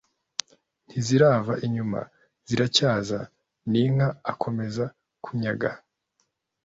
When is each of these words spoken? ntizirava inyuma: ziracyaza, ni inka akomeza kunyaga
ntizirava 0.85 1.53
inyuma: 1.65 1.99
ziracyaza, 2.47 3.19
ni 3.69 3.79
inka 3.85 4.07
akomeza 4.31 4.85
kunyaga 5.23 5.71